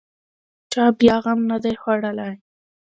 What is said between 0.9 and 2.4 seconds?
بیا غم نه دی خوړلی.